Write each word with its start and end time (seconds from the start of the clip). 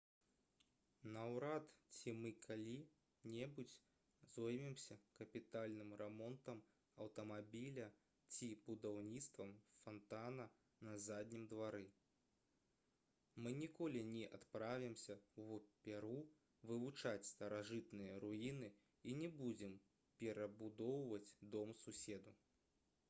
наўрад 1.15 1.65
ці 1.95 2.11
мы 2.21 2.29
калі-небудзь 2.45 3.75
зоймемся 4.35 4.95
капітальным 5.19 5.91
рамонтам 6.01 6.61
аўтамабіля 7.05 7.85
ці 8.37 8.49
будаўніцтвам 8.71 9.53
фантана 9.83 10.47
на 10.87 10.95
заднім 11.09 11.43
двары 11.53 11.83
мы 13.43 13.53
ніколі 13.61 14.03
не 14.17 14.25
адправімся 14.41 15.19
ў 15.21 15.61
перу 15.89 16.17
вывучаць 16.71 17.31
старажытныя 17.35 18.19
руіны 18.25 18.73
і 19.13 19.17
не 19.21 19.31
будзем 19.39 19.79
перабудоўваць 20.25 21.25
дом 21.57 21.79
суседу 21.87 22.39